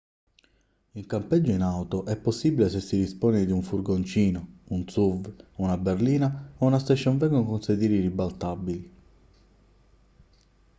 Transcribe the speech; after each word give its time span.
il 0.93 1.05
campeggio 1.05 1.51
in 1.51 1.61
auto 1.61 2.05
è 2.05 2.17
possibile 2.17 2.69
se 2.69 2.79
si 2.79 2.97
dispone 2.97 3.45
di 3.45 3.51
un 3.51 3.61
furgoncino 3.61 4.47
un 4.69 4.89
suv 4.89 5.31
una 5.57 5.77
berlina 5.77 6.53
o 6.57 6.65
una 6.65 6.79
station 6.79 7.17
wagon 7.19 7.45
con 7.45 7.59
i 7.59 7.61
sedili 7.63 7.99
ribaltabili 7.99 8.91